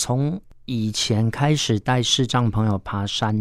[0.00, 3.36] 从以前开始带视障朋友爬山，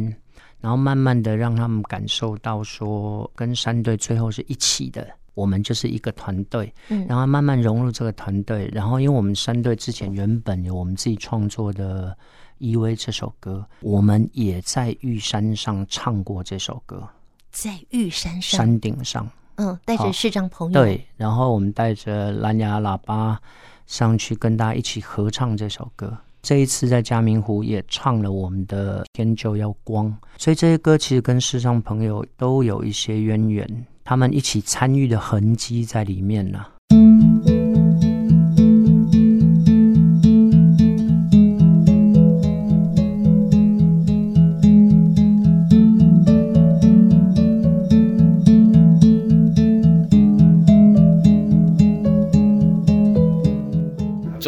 [0.60, 6.74] 然后慢慢的让他们感受到说，跟山队最后是一起的，我们就是一个团队。
[6.90, 12.10] 嗯，然后慢慢融入这个团队，然后因为我们山队之前原本有我们自己创作的
[12.58, 17.08] 《依偎》这首歌，我们也在玉山上唱过这首歌，
[17.52, 19.26] 在玉山上山顶上。
[19.56, 20.74] 嗯，带着视障朋友。
[20.74, 23.40] 对，然后我们带着蓝牙喇叭
[23.88, 26.18] 上去跟大家一起合唱这首歌。
[26.42, 30.08] 这一次在嘉明湖也唱了我们的《天就要光》，
[30.38, 36.66] 所以这些歌其实跟世上朋友都有一些渊源，他们一起参与的痕迹在里面呢、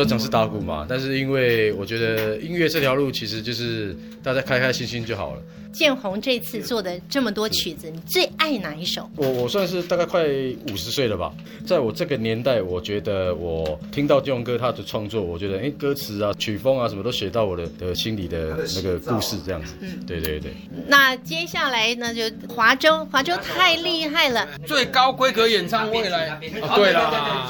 [0.01, 5.41] 专长是打鼓嘛，但是因为我觉得音乐这条路其实就是大家开开心心就好了。
[5.71, 9.09] 建宏这次做的这么多曲子，你最爱哪一首？
[9.15, 10.23] 我我算是大概快
[10.71, 11.31] 五十岁了吧，
[11.65, 19.73] 在我这个年代，我觉得我听到建宏哥他的创作，我觉得哎，歌词啊、曲风啊什么都写到我的的心里的那个故事这样子。
[19.81, 20.53] 嗯，对对对。
[20.87, 26.27] 那接下来呢，就华州，华州太厉害了，最高规格演唱会来。
[26.29, 26.39] 啊、
[26.75, 27.47] 对啦，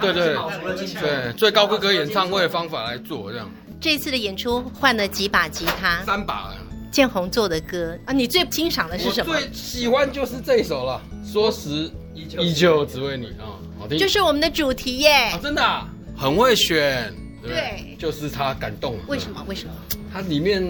[0.00, 0.34] 对对
[1.00, 3.50] 对，最高规格演唱会的方法来做这样。
[3.80, 6.02] 这次的演出换了几把吉他？
[6.04, 6.52] 三把。
[6.90, 9.32] 建宏做的歌啊，你最欣赏的是什么？
[9.34, 13.96] 我最喜欢就是这一首了，说时依旧只为你啊，好听。
[13.98, 18.96] 就是我们的主题耶，啊、真的、啊、很会选，对，对就是他感动。
[19.08, 19.44] 为什么？
[19.48, 19.72] 为什么？
[20.12, 20.60] 它里面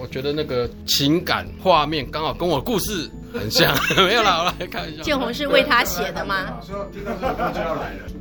[0.00, 5.02] 我觉得那个情感画面刚好跟我故事很像， 没有啦，我来看一下。
[5.02, 6.60] 建宏是为他写的吗？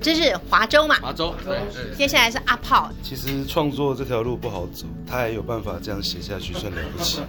[0.02, 0.96] 这是华州嘛？
[1.02, 1.60] 华州，对。
[1.96, 2.92] 接下来是阿炮。
[3.04, 7.20] 其实创作这条路不好走，他还有办法这样写下去，算了不起。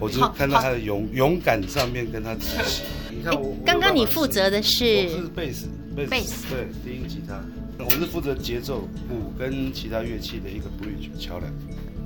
[0.00, 2.82] 我就看到他的勇勇敢上面跟他支持。
[3.10, 4.84] 你看我，刚刚你负责的是？
[4.84, 5.68] 我是贝斯，
[6.08, 7.40] 贝斯，对，低音吉他。
[7.84, 11.50] 我是负责节奏鼓跟其他乐器的一个 bridge 桥梁。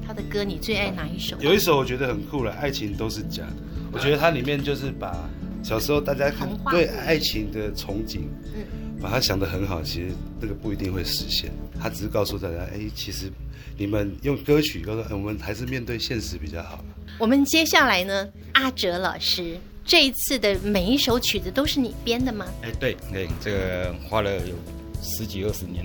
[0.07, 1.37] 他的歌你最爱哪一首？
[1.41, 3.53] 有一首我觉得很酷了，《爱情都是假的》。
[3.93, 5.17] 我觉得它里面就是把
[5.63, 6.31] 小时候大家
[6.71, 8.21] 对爱情的憧憬，
[8.55, 9.83] 嗯，把它想得很好。
[9.83, 10.09] 其实
[10.41, 11.51] 这个不一定会实现，
[11.81, 13.31] 他只是告诉大家，哎，其实
[13.77, 16.85] 你们用歌曲告诉我们，还是面对现实比较好。
[17.19, 22.47] 我们接下来呢，阿哲老师这一次的每一首曲子都是你编的吗？
[22.63, 24.55] 哎，对对，这个花了有
[25.03, 25.85] 十几二十年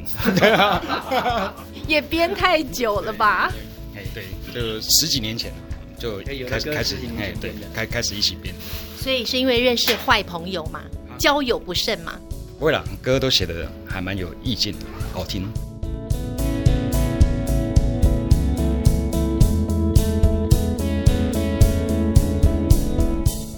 [0.52, 1.54] 了，
[1.88, 3.52] 也编太久了吧？
[3.96, 5.52] 哎，对，就十几年前
[5.98, 8.54] 就开始开始，哎，对，开开始一起编。
[8.98, 10.82] 所以是因为认识坏朋友嘛，
[11.18, 12.20] 交友不慎嘛？
[12.60, 15.48] 不会啦，歌都写的还蛮有意境的，好听。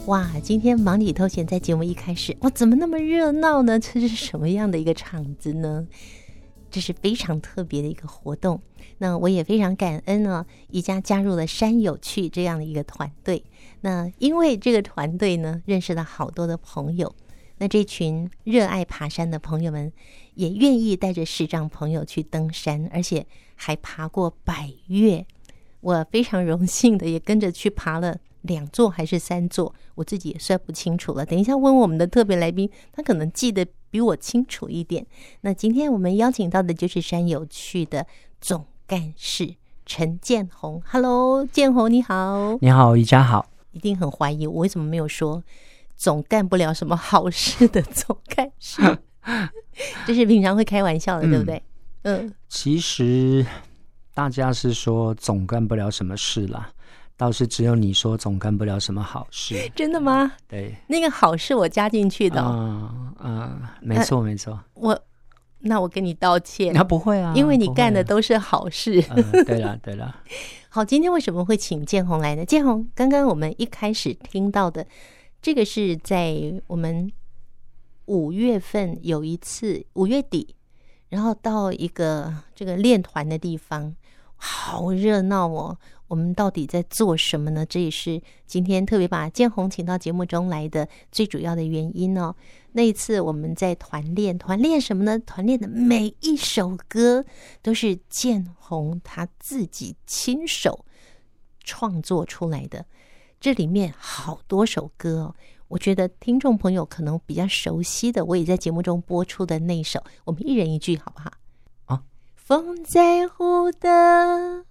[0.07, 3.79] 哇，今天忙里偷闲在节目一开始，哇，怎么那么热闹呢？
[3.79, 5.87] 这是什么样的一个场子呢？
[6.75, 8.61] 这是非常特别的一个活动。
[8.97, 13.41] 那我也非常感恩呢，宜家加入了山有趣这样的一个团队。
[13.79, 17.15] 那因为这个团队呢，认识了好多的朋友。
[17.59, 19.89] 那这群热爱爬山的朋友们，
[20.33, 23.25] 也愿意带着视障朋友去登山，而且
[23.55, 25.25] 还爬过百岳。
[25.79, 31.25] 我非常荣幸的也跟着去爬了两座还是三座，我自己也算不清楚了。
[31.25, 33.65] 等一下问我们的特别来宾，他可能记得
[33.95, 35.05] 比我清楚一点。
[35.39, 38.05] 那今天我们邀请到的就是山有趣的
[38.41, 45.41] 总干事陈建宏，Hello，建宏你好，你好，宜家好，一定很怀疑我为什么没有说
[45.95, 48.81] 总干不了什么好事的总干事，
[50.05, 51.63] 这是平常会开玩笑的，嗯、对不对？
[52.01, 53.45] 嗯，其实
[54.13, 56.69] 大家是说总干不了什么事啦，
[57.17, 60.33] 倒是只有你说总干不了什么好事， 真的吗？
[60.47, 62.89] 对，那个好事我加进去的、哦，
[63.23, 64.99] 嗯嗯，没错、啊、没错，我。
[65.67, 66.71] 那我跟你道歉。
[66.75, 69.01] 那不会啊，因为你干的都是好事。
[69.47, 70.15] 对 了，对了。
[70.69, 72.45] 好，今天为什么会请建红来呢？
[72.45, 74.85] 建红，刚刚我们一开始听到的，
[75.41, 76.35] 这个是在
[76.67, 77.11] 我们
[78.05, 80.53] 五月份有一次五月底，
[81.09, 83.95] 然后到一个这个练团的地方，
[84.35, 85.79] 好热闹哦。
[86.07, 87.65] 我们到底在做什么呢？
[87.65, 92.35] 这也是今天特别把建宏请到节目中来的最主要的原因哦。
[92.73, 95.17] 那一次我们在团练，团练什么呢？
[95.19, 97.25] 团练的每一首歌
[97.61, 100.85] 都是建宏他自己亲手
[101.63, 102.85] 创作出来的。
[103.39, 105.35] 这里面好多首歌哦，
[105.69, 111.31] 我觉得听众朋友可能比较熟悉的，我也在节目中播出的那首，我们一人一句好不好？
[111.85, 112.03] 啊
[112.35, 114.65] 风在呼的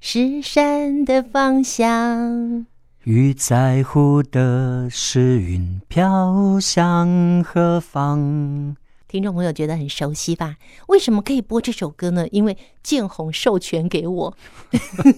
[0.00, 2.66] 是山的方向，
[3.04, 8.76] 雨在乎的是云飘向何方。
[9.08, 10.56] 听众朋友觉得很熟悉吧？
[10.88, 12.26] 为什么可以播这首歌呢？
[12.28, 14.36] 因为建宏授权给我，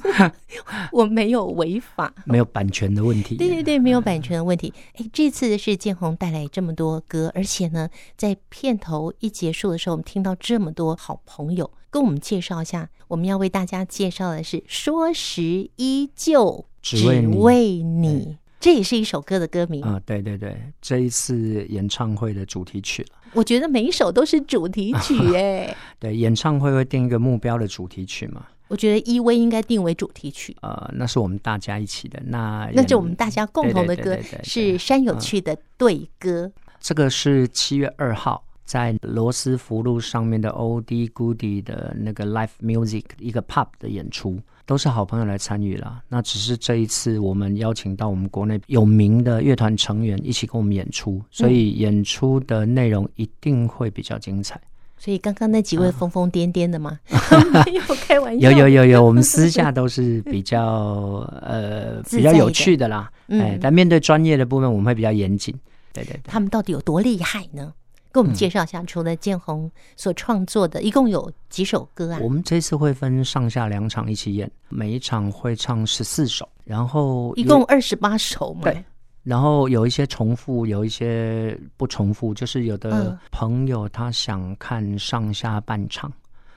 [0.93, 3.37] 我没有违法，没有版权的问题。
[3.37, 4.73] 对对对，没有版权的问题。
[4.95, 12.89] 哎，这次是建宏带来这么多歌，而且呢，在片头一结束的时候，我们听到这么多好朋友跟我们介绍一下。
[13.09, 19.99] 我们要为大家介绍的是《说时依旧只为你》，这也是一首歌的歌名啊！
[20.05, 23.09] 对对对，这一次演唱会的主题曲了。
[23.33, 25.75] 我觉得每一首都是主题曲 哎。
[25.99, 28.47] 对，演唱会会定一个目标的主题曲嘛？
[28.69, 30.55] 我觉得依偎应该定为主题曲。
[30.61, 36.43] 呃，那是我们大家一起的，那那就我们大家共同的歌是山有趣的对歌。
[36.43, 44.39] 嗯、这个是七月二号在罗斯福路上面的 Oldie Goodie 的那个 Live Music 一个 Pub 的演出。
[44.67, 54.61] 都是好朋友来参与了，那只是这一次我们邀请到我们国内有名的乐团成员一起跟我们演出，所以演出的内容一定会比较精彩。
[54.99, 57.01] 所以刚刚那几位疯疯癫癫的吗？
[57.65, 65.55] 没有开玩笑，有有有有，我们私下都是比较 呃比较有趣的啦，哎，但面对专业的部分，我们会比较严谨。
[65.95, 67.73] 对对对，他们到底有多厉害呢？
[68.11, 72.19] 给我们介绍一下，除了建宏所创作的，一共有几首歌啊？
[72.23, 78.63] 我们这次会分上下两场一起演，每一场会唱十四首，然后一共二十八首嘛。
[78.63, 78.83] 对，
[79.25, 86.11] 然后有一些重复，有一些不重复，就是有的朋友他想看上下半场，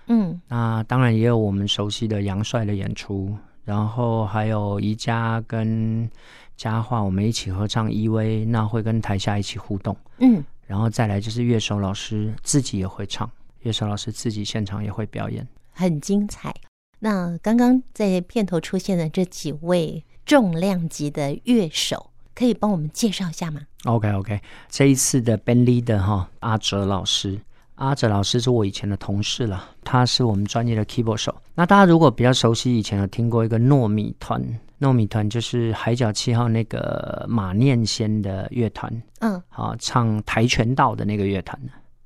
[0.07, 6.09] 嗯，那当然也有我们熟悉的杨帅的演出，然后还有宜家跟
[6.55, 10.41] 佳话，我们一起合唱《依偎》，那会跟台下一起互动，嗯。
[10.71, 13.29] 然后再来就是乐手老师自己也会唱，
[13.63, 16.55] 乐手老师自己现场也会表演，很精彩。
[16.99, 24.39] 那刚刚在片头出现的这几位重量级的乐手，可以帮我们介绍一下吗？OK OK，
[24.69, 27.41] 这一次的 Band Leader 哈，阿哲老师，
[27.81, 31.35] 阿哲老师是我以前的同事了，他是我们专业的 Keyboard 手。
[31.55, 34.39] 那大家如果比较熟悉，以前有听过一个糯米团。
[34.79, 41.59] 糯米团就是海角七号那个马念先的乐团，嗯，好唱跆拳道的那个乐团，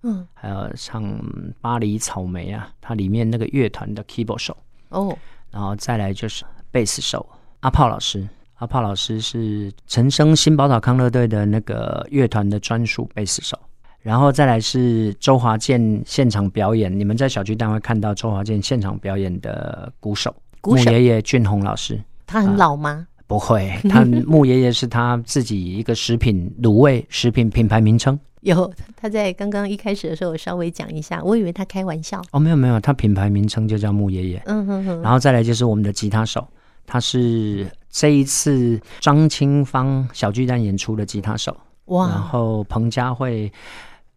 [0.04, 1.04] 嗯，还有唱
[1.60, 4.56] 巴黎草莓啊，它里面那个乐团的 keyboard 手，
[4.90, 5.18] 哦，
[5.52, 7.26] 然后再来就是贝斯手
[7.62, 8.26] 阿炮老师，
[8.56, 13.58] 阿炮老师是陈升新宝岛康乐队的那个乐团的专属贝斯手，
[14.06, 20.32] 然后再来是周华健现场表演，你们在小巨蛋会看到周华健现场表演的鼓手，
[20.62, 22.00] 鼓手木爷爷俊宏老师。
[22.28, 23.08] 他很老吗？
[23.10, 28.20] 啊、不会， 他木爷爷是他自己一个食品卤味食品品牌名称。
[28.42, 32.22] 有他在刚刚一开始的时候，我稍微讲一下，我以为他开玩笑。
[32.30, 34.44] 哦，没有没有，他品牌名称就叫木爷爷。
[34.46, 35.02] 嗯哼哼。
[35.02, 36.48] 然后再来就是我们的吉他手，
[36.86, 41.58] 他是这一次张清芳小巨蛋演出的吉他手。
[41.86, 42.08] 哇。
[42.08, 43.52] 然后彭佳慧，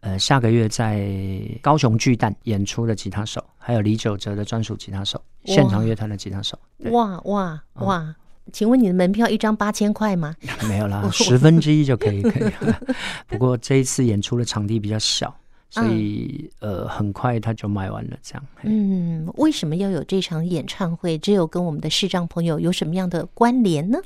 [0.01, 1.11] 呃，下个月在
[1.61, 5.21] 高雄巨蛋演出的吉他手，还有李玖哲的专属吉他手。
[5.45, 6.59] 现场乐团的吉他手，
[6.91, 7.99] 哇哇哇！
[8.01, 8.15] 嗯、
[8.53, 10.35] 请问你的门票一张八千块吗？
[10.69, 12.53] 没有啦，十分之一就可以可以。
[13.27, 15.35] 不过这一次演出的场地比较小，
[15.71, 18.17] 所以、嗯、呃，很快他就卖完了。
[18.21, 21.17] 这样，嗯，为什么要有这场演唱会？
[21.17, 23.99] 只有跟我们的视障朋友有什么样的关联呢？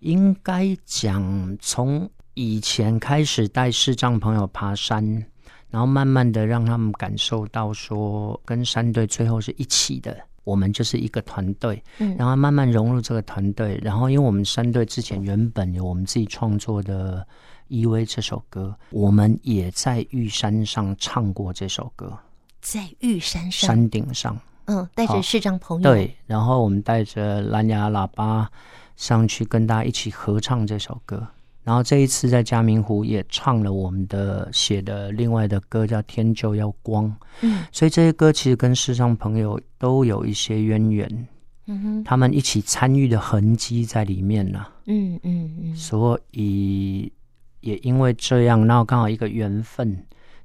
[0.00, 5.24] 应该讲，从以前开始带视障朋友爬山，
[5.70, 10.16] 然后慢慢的让他们感受到说，跟山队最后是一起的。
[10.42, 13.78] 我们就是一个团队，嗯然后慢慢融入这个团队。
[13.82, 17.18] 然后，因为我们山队之前原本有我们自己创作的
[17.68, 22.18] 《依偎》这首歌，我们也在玉山上唱过这首歌，
[22.62, 28.50] 在玉山上山顶上，嗯，带着视障朋友，对，然后我们带着蓝牙喇叭
[28.96, 31.24] 上去跟大家一起合唱这首歌。
[31.62, 37.06] 然后这一次在嘉明湖也唱了我们的写的另外的歌，叫《天就要光》。
[37.42, 41.28] 嗯，所以这些歌其实跟世上朋友都有一些渊源。
[41.66, 44.66] 嗯哼，他们一起参与的痕迹在里面呢。
[44.86, 45.76] 嗯嗯嗯。
[45.76, 47.12] 所以
[47.60, 49.96] 也因为这样，然后刚好一个缘分，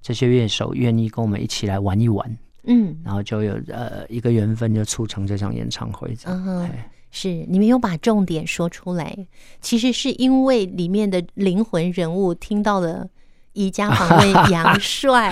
[0.02, 2.38] 这些乐手愿意跟我们一起来玩一玩。
[2.66, 6.40] 嗯，然后就有呃一个缘分，就促成这场演唱会这样。
[6.40, 6.70] 嗯哼。
[7.18, 9.26] 是，你没有把重点说出来，
[9.62, 13.08] 其实是因为里面的灵魂人物听到了
[13.54, 15.32] 宜家访问杨帅。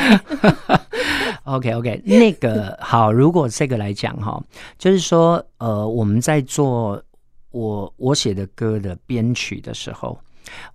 [1.44, 4.42] OK OK，那个好，如果这个来讲哈，
[4.80, 7.04] 就是说呃，我们在做
[7.52, 10.18] 我我写的歌的编曲的时候，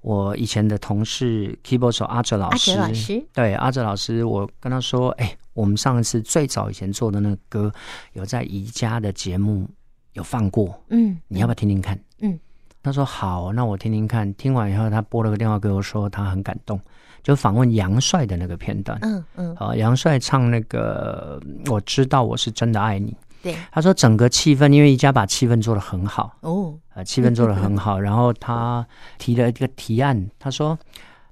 [0.02, 5.34] 我以前的同事 Keyboard 手阿哲老师，阿哲老师，对阿哲老师，我跟他说，哎。
[5.54, 7.72] 我们上一次最早以前做的那个歌，
[8.12, 9.68] 有在宜家的节目
[10.14, 11.98] 有放过，嗯，你要不要听听看？
[12.20, 12.38] 嗯，
[12.82, 14.32] 他说好，那我听听看。
[14.34, 16.80] 听完以后，他拨了个电话给我说，他很感动，
[17.22, 18.98] 就访问杨帅的那个片段。
[19.02, 23.16] 嗯嗯，好，杨帅唱那个我知道我是真的爱你。
[23.40, 27.98] 对，他说整个气氛，因为宜家把气氛做得很好哦，呃，气氛做得很好。
[28.00, 28.84] 然后他
[29.18, 30.76] 提了一个提案，他说：“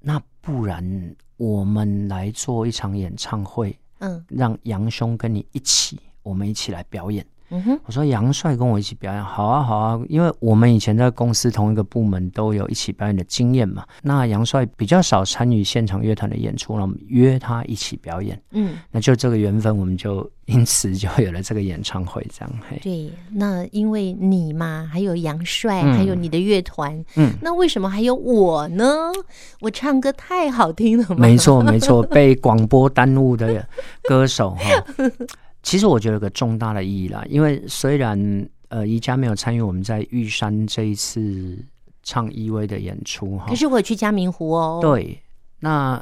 [0.00, 13.84] 那不然我们来做一场演唱会，嗯，让杨兄跟你一起，我们一起来表演。”嗯哼，我说杨帅跟我一起表演，好啊好啊，因为我们以前在公司同一个部门都有一起表演的经验嘛。
[14.02, 22.52] 那杨帅比较少参与现场乐团的演出，那我们约他一起表演，嗯，那就这个缘分，我们就因此就有了这个演唱会，这样。
[22.68, 29.12] 嘿，对，那因为你嘛，还有杨帅，还有你的乐团，嗯，那为什么还有我呢？
[29.60, 31.16] 我唱歌太好听了吗？
[31.18, 33.66] 没错没错，被广播耽误的
[34.02, 34.84] 歌手哈。
[35.66, 41.58] 其实我觉得有个重大的意义啦，因为虽然呃宜家没有参与我们在玉山这一次
[42.04, 44.78] 唱依偎的演出哈，可是我去嘉明湖哦。
[44.80, 45.20] 对，
[45.58, 46.00] 那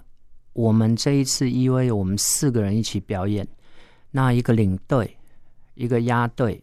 [0.52, 3.48] 我们这一次依偎我们四个人一起表演，
[4.10, 5.16] 那一个领队，
[5.76, 6.62] 一个押队，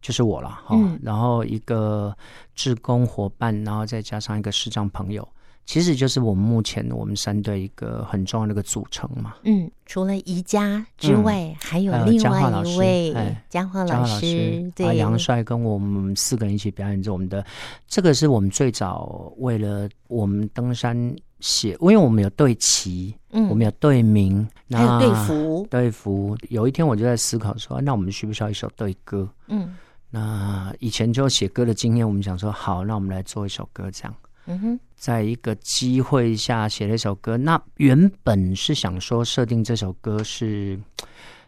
[0.00, 2.16] 就是我了哈，嗯、然后一个
[2.54, 5.28] 志工伙伴，然后再加上一个视障朋友。
[5.66, 9.36] 其实就是我们目前我们三队一个很重要的一个组成嘛。
[9.44, 17.44] 嗯，除了宜家之外，嗯、还有另外一位嘉华老师，老师对，杨帅跟我们四个人一起表演着我们的。
[17.86, 26.36] 这个是我们最早为了我们登山写，因为我们有队旗，嗯，我们有队名，还有队服，队服。
[26.48, 29.28] 有一天我就在思考说，那我们需不需要一首队歌？
[29.46, 29.76] 嗯，
[30.10, 34.14] 那以前就写歌的经验，我们想说好，那我们来做一首歌这样。
[34.46, 37.36] 嗯哼，在一个机会下写了一首歌。
[37.36, 40.78] 那原本是想说设定这首歌是，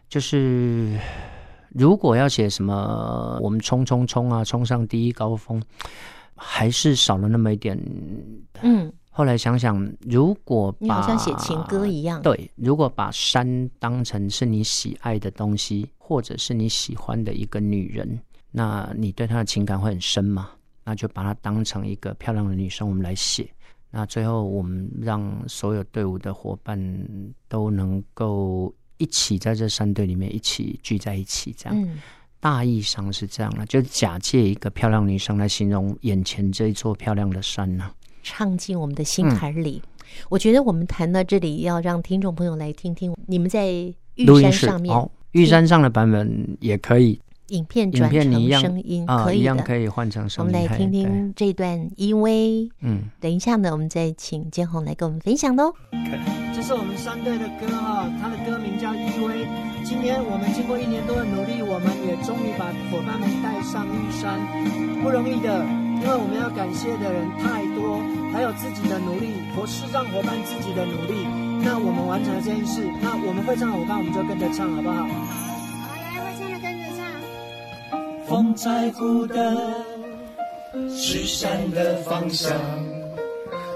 [0.07, 0.97] 就是
[1.69, 5.61] 如果要写什么，我们冲冲冲啊，冲上第一高峰，
[6.35, 7.77] 还是少了那么一点。
[8.61, 18.19] 嗯，后来想想，如果把，你好像写情歌一样，对，如果把山当成是你喜爱的东西，或者是你喜欢的一个女人，
[18.51, 20.51] 那你对她的情感会很深吗？
[20.83, 23.47] 那就把它当成一个漂亮的女生，我们来写。
[23.89, 26.79] 那最后，我们让所有队伍的伙伴
[27.47, 31.79] 都能够一起在这山队里面一起聚在一起，这样。
[31.79, 32.01] 嗯、
[32.39, 37.91] 大意上是这样的，就假借一个漂亮女生来形容眼前这一座漂亮的山呢，
[38.23, 39.79] 唱进我们的心坎里。
[39.85, 43.71] 嗯、我觉得我们谈到这里，要让听众朋友来听听你们在
[44.15, 47.21] 玉山上面，哦、玉山上的版本也可以。
[47.49, 50.51] 影片转成声音可以的，可以换成声音。
[50.51, 52.69] 我们来听听这段依偎。
[52.81, 55.73] 嗯，等一下呢，我们再请建宏来跟我们分享喽。
[56.55, 59.43] 这是我们三队的歌哈，他的歌名叫《依偎》。
[59.83, 64.39] 今天我们经过一年多的努力，我们也终于把伙伴们带上玉山，
[65.03, 65.59] 不容易的，
[65.99, 67.99] 因为我们要感谢的人太多，
[68.31, 71.27] 还有自己的努力和视障伙伴自己的努力。
[71.59, 75.03] 那我们完成了这件事，那我们会唱的伙伴，我们就跟着唱，好不好？
[78.33, 79.55] 风在乎的
[80.89, 82.51] 是山的方向，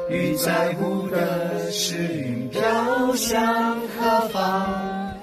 [0.09, 5.15] 雨在乎的是云飘向何方。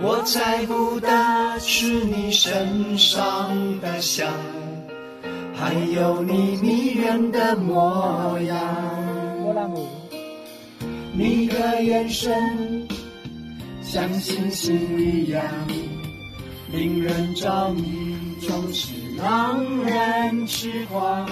[0.00, 4.26] 我在乎的是你身上的香，
[5.54, 8.58] 还有你迷人的模样。
[11.12, 12.88] 你的眼神
[13.82, 15.44] 像星星一样，
[16.72, 18.07] 令人着迷。
[18.40, 21.28] 总是让人痴狂，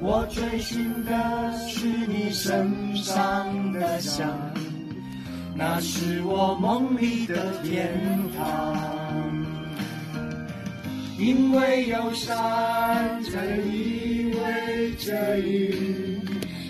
[0.00, 4.28] 我追寻的是你身上的香，
[5.54, 7.92] 那是我梦里的天
[8.36, 8.76] 堂。
[11.18, 16.20] 因为有山才能依偎着雨，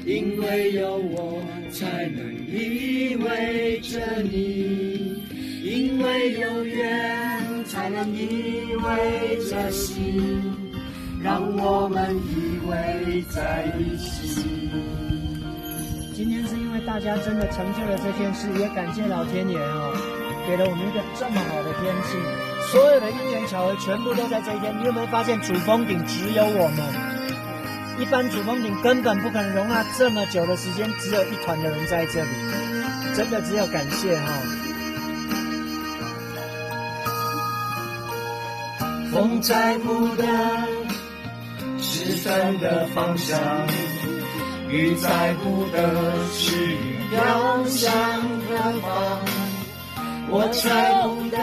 [0.07, 5.23] 因为有我才能依偎着你，
[5.63, 7.28] 因为有缘。
[7.69, 10.43] 才能依偎着心，
[11.23, 14.71] 让我们依偎在一起。
[16.17, 19.93] 今天是因为大家真的成就了这件事，也感谢老天爷哦，
[20.49, 22.17] 给了我们一个这么好的天气，
[22.73, 24.75] 所有的因缘巧合全部都在这一天。
[24.81, 26.83] 你有没有发现主峰顶只有我们？
[28.01, 32.31] 一般主峰顶根本不可能容纳这么久的时间，只有一团的人在这里，
[33.15, 34.58] 真的只有感谢哈、哦。
[39.13, 40.25] 风在乎的
[41.81, 43.41] 是山的方向，
[44.69, 46.77] 雨在乎的是雨
[47.11, 47.91] 飘向
[48.47, 49.21] 何方。
[50.31, 51.39] 我在乎的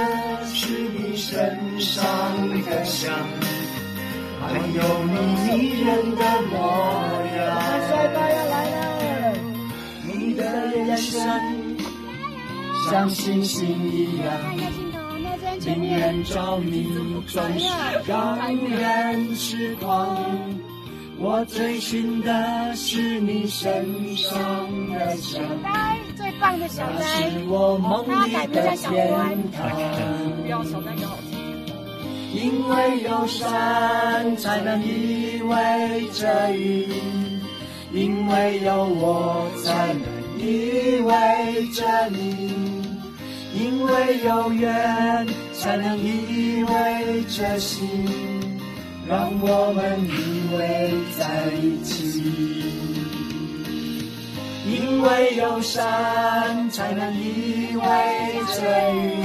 [0.46, 2.06] 是你身上
[2.64, 3.12] 的香，
[4.42, 5.16] 还有你
[5.50, 6.54] 迷人的模
[7.36, 7.42] 样。
[10.04, 10.44] 你的
[10.76, 11.20] 眼神
[12.92, 14.28] 像星星一样，
[15.60, 16.88] 令人着迷，
[17.28, 17.70] 总是
[18.08, 20.18] 让人痴狂。
[21.18, 24.34] 我追寻的是你身上
[24.92, 25.42] 的香。
[26.38, 27.32] 放的小呆，
[28.06, 29.00] 他改名叫小乖。
[30.42, 31.34] 不要小呆就好听。
[32.34, 36.90] 因为有山才能依偎着云，
[37.94, 40.04] 因为有我才能
[40.38, 42.65] 依偎着你，
[43.58, 47.88] 因为有缘才能依偎着心，
[49.08, 51.24] 让我们依偎在
[51.64, 52.22] 一起。
[54.68, 57.84] 因为有山才能依偎
[58.58, 59.24] 着云，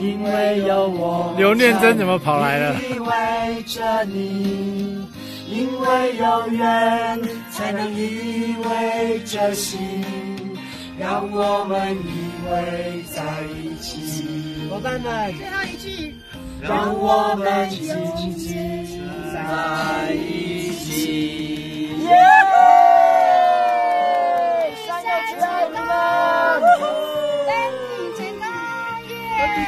[0.00, 2.74] 因为有我，刘念真怎么跑来了？
[2.74, 5.04] 依偎着你，
[5.48, 7.20] 因为有缘
[7.50, 10.04] 才能依偎着心，
[11.00, 14.68] 让我们依偎在一起。
[14.70, 16.14] 伙伴们，最后一句，
[16.60, 17.78] 让我们紧
[18.36, 19.00] 紧
[19.32, 21.96] 在一起。
[22.04, 22.46] Yeah!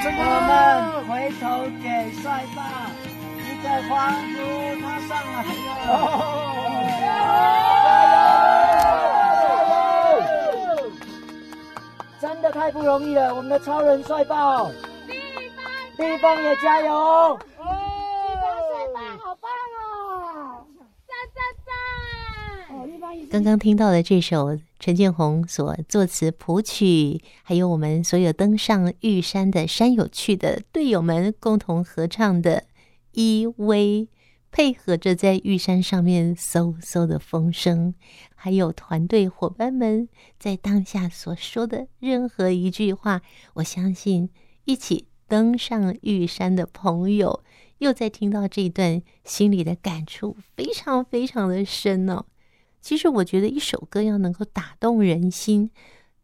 [0.02, 0.50] 我们
[1.06, 1.10] 回
[1.40, 1.42] 头
[1.82, 1.86] 给
[2.22, 2.24] 帅
[2.56, 2.58] 爸
[3.38, 3.94] 一个欢
[4.34, 4.36] 呼，
[4.80, 5.36] 他上来
[5.86, 7.69] 了！
[12.20, 14.70] 真的太不容易了，我们的超人帅爆，
[15.96, 17.38] 地方也加油！
[23.30, 32.58] 刚刚听到的这首陈建宏所作词谱曲，还有我们所有登上玉山的山有趣的队友们共同合唱的
[33.12, 34.06] 《依偎》，
[34.52, 37.94] 配合着在玉山上面嗖嗖的风声，
[38.34, 43.22] 还有团队伙伴们在当下所说的任何一句话，
[43.54, 44.30] 我相信
[44.64, 47.44] 一起登上玉山的朋友
[47.78, 52.26] 又在听到这一段，心里的感触非常非常的深哦。
[52.80, 55.70] 其实我觉得一首歌要能够打动人心，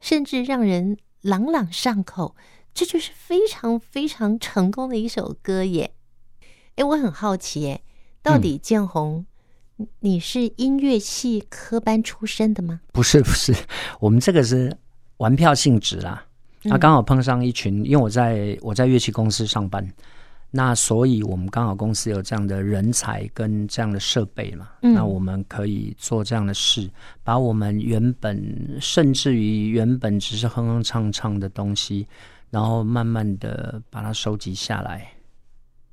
[0.00, 2.34] 甚至让人朗朗上口，
[2.74, 5.92] 这就是非常非常成功的一首歌耶。
[6.74, 7.82] 哎，我很好奇，耶，
[8.26, 9.24] 到底建宏，
[9.78, 12.80] 嗯、你是音乐系科班出身的吗？
[12.92, 13.54] 不是，不是，
[14.00, 14.76] 我们这个是
[15.18, 16.24] 玩票性质啦。
[16.64, 19.88] 啊，刚好碰上一群，因为我在我在乐器公司上班。
[20.50, 26.88] 那所以，我们刚好公司有这样的人才跟这样的设备嘛，嗯，那我们可以做这样的事，
[27.22, 32.06] 把我们原本甚至于原本只是哼哼唱唱的东西，
[32.48, 35.06] 然后慢慢的把它收集下来，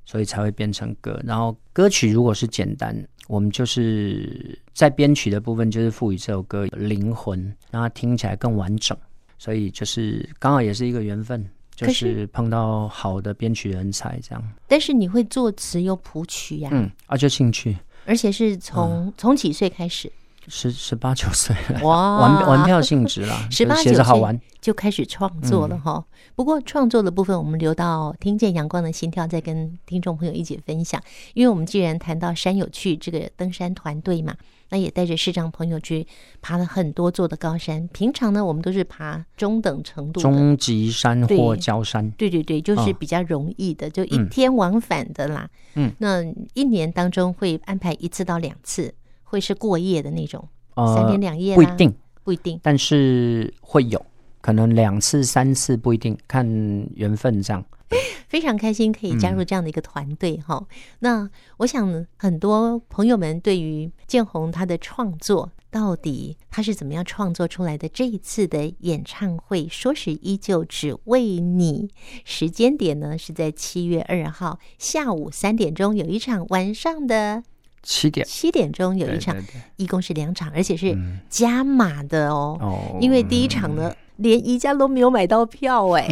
[0.04, 1.20] 所以才会变成歌。
[1.24, 2.96] 然后歌曲如果是简单，
[3.28, 7.40] 我们就是在编曲的部分就是赋予这首歌灵魂，
[7.70, 8.96] 让它听起来更完整。
[9.38, 11.44] 所以就是刚好也是一个缘分。
[11.76, 16.70] 就是碰到好的编曲人才这样，但是你会作词又谱曲呀？
[16.72, 20.08] 嗯，啊，就兴趣，而且是从从、嗯、几岁开始？
[20.48, 26.04] 十十八九岁了，哇， 玩玩票性质啦， 十八九岁就开始创作了哈、嗯。
[26.34, 31.02] 不过创作的部分，我们留到听见阳光的心跳再跟听众朋友一起分享。
[31.34, 34.34] 因为我们既然谈到山有趣这个登山团队嘛。
[34.70, 36.04] 那也带着视障朋友去
[36.40, 37.86] 爬了很多座的高山。
[37.92, 42.10] 平常呢，我们都是爬中等程度的中级山或郊山。
[42.12, 45.48] 对对对，就是比较容易的，哦、就一天往返的啦。
[45.74, 48.92] 嗯，那一年当中会安排一次到两次，
[49.24, 51.56] 会是过夜的那种，呃、三天两夜。
[51.56, 54.04] 不一定，不一定，但是会有
[54.40, 56.46] 可能两次、三次不一定，看
[56.94, 57.64] 缘分这样。
[58.26, 60.66] 非常开心可以加入这样的一个团队哈、嗯。
[61.00, 67.88] 那我想很多朋友们对于建宏他的创作，到底他是怎么样创作出来的？
[67.88, 71.90] 这一次的演唱会，说是依旧只为你，
[72.24, 77.44] 时间点呢是在七月二号下午三点钟有一场，晚上的
[77.84, 78.26] 七点。
[78.26, 79.36] 七点钟有一场，
[79.76, 82.58] 一共是两场，而且是加码的哦。
[82.60, 86.08] 哦，因为第一场呢，连宜家都没有买到票哎。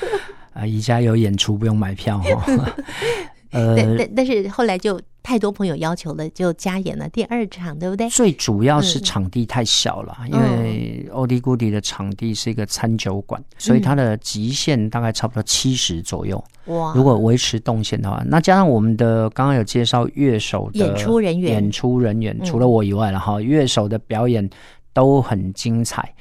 [0.54, 2.72] 啊，宜家有演出不用买票哦，
[3.52, 8.08] 呃，但但但是后来就太多朋友要求了，就加演了第二场，对不对？
[8.08, 16.42] 最主要是场地太小了，嗯、因为欧迪古迪的场地是一个餐酒馆，嗯，所以它的极限大概差不多七十左右。
[16.68, 16.94] 哇！
[16.96, 24.48] 如果维持动线的话，那加上我们的刚刚有介绍乐手的演出人员，演出人员除了我以外了哈，乐手的表演
[24.94, 26.14] 都很精彩。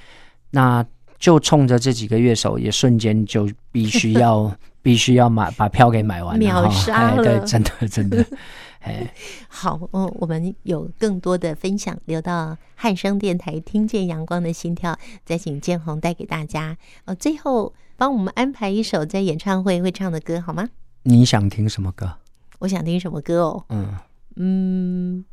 [0.52, 0.86] 那
[1.18, 8.26] 就冲着这几个乐手，也瞬间就必须要 必须要买把票给买完，秒杀了，对，真的真的。
[8.88, 9.14] 哎，
[9.48, 16.78] 好，嗯，我们有更多的分享留到汉声电台，听见阳光的心跳，再请建宏带给大家。
[17.06, 20.70] 呃，最后帮我们安排一首在演唱会会唱的歌好吗？
[21.04, 22.14] 你想听什么歌？
[22.60, 23.66] 我想听什么歌哦？
[23.70, 23.94] 嗯
[24.36, 25.26] 嗯，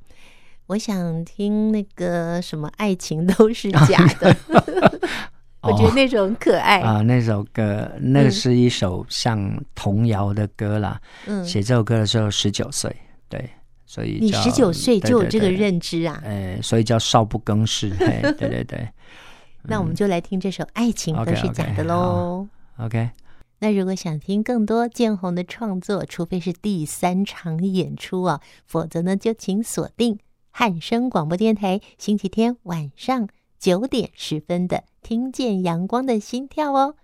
[0.67, 4.37] 我想听那个什么，爱情都是假的。
[5.63, 11.01] 我觉得那首很可爱啊，那首歌，那个是一首像童谣的歌啦。
[11.27, 12.95] 嗯，写这首歌的时候十九岁。
[13.29, 13.51] 对，
[13.85, 16.23] 所以你十九岁就有这个认知啊？
[16.25, 17.91] 哎，所以叫少不更事。
[17.99, 18.89] 对对对对，
[19.63, 22.47] 那我们就来听这首《爱情都是假的》喽。
[22.79, 23.11] OK，
[23.61, 30.19] 那如果想听更多建宏的创作，除非是第三场演出啊，否则呢，就请锁定
[30.51, 36.95] 汉声广播电台星期天晚上九点十分的《听见阳光的心跳》哦。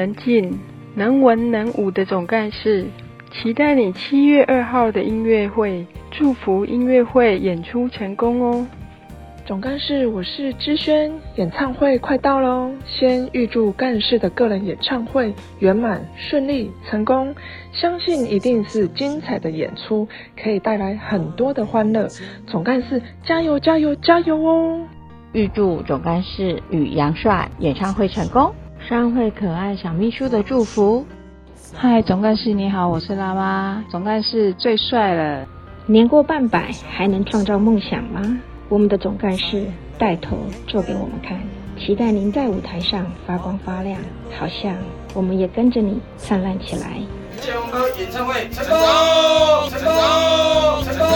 [0.00, 0.58] 能静
[0.94, 2.86] 能文能武的总干事，
[3.30, 8.66] 期待你七月二号的音乐会，祝福音乐会演出成功哦。
[9.44, 17.34] 总干事，我是芝萱，演唱会快到喽，先预祝干事的个人演唱会圆满顺利成功，
[17.70, 20.08] 相信一定是精彩的演出，
[20.42, 22.08] 可以带来很多的欢乐。
[22.46, 24.80] 总干事加油加油加油哦！
[25.34, 28.54] 预祝总干事与杨帅演唱会成功。
[28.90, 31.06] 商会可爱小秘书的祝福。
[31.72, 33.84] 嗨，总干事你好，我是拉妈。
[33.88, 35.46] 总干事最帅了，
[35.86, 38.20] 年过半百还能创造梦想吗？
[38.68, 39.64] 我们的总干事
[39.96, 41.38] 带头做给我们看，
[41.78, 43.96] 期待您在舞台上发光发亮，
[44.36, 44.74] 好像
[45.14, 46.98] 我们也跟着你灿烂起来。
[47.40, 48.76] 谢谢哥演唱会成功，
[49.70, 49.94] 成功，
[50.82, 51.06] 成功！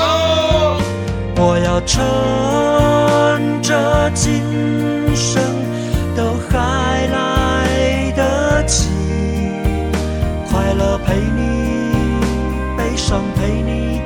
[1.44, 2.00] 我要趁
[3.62, 4.40] 着今
[5.16, 5.42] 生
[6.16, 6.83] 都还
[10.76, 14.00] 乐陪你，悲伤陪你，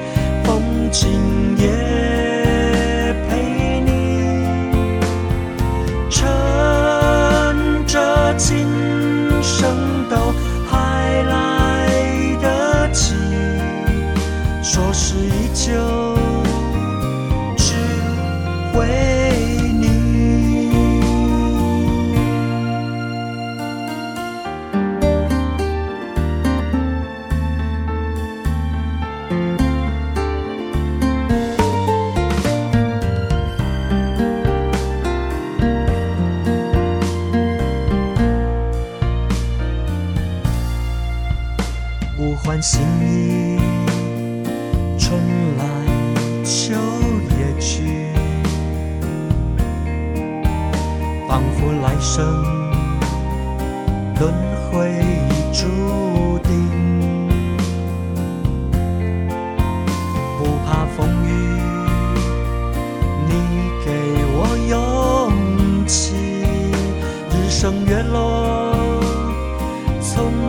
[0.45, 1.99] 风景也。
[8.49, 8.67] 心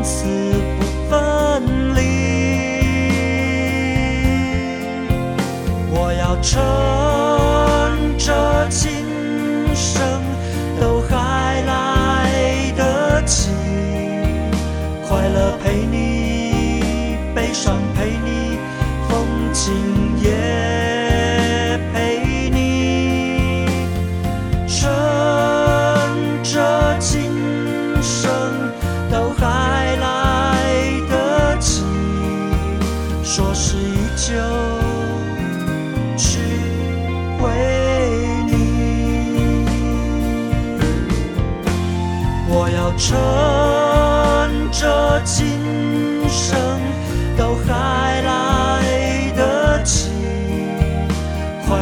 [0.04, 0.26] 此
[0.80, 2.00] 不分离。
[5.92, 6.58] 我要趁
[8.18, 9.09] 着青。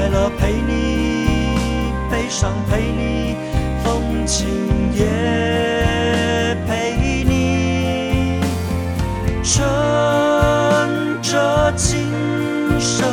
[0.09, 1.27] 快乐陪你，
[2.09, 3.35] 悲伤陪你，
[3.83, 4.47] 风景
[4.93, 8.39] 也陪你。
[9.43, 9.61] 趁
[11.21, 12.07] 着今
[12.79, 13.05] 生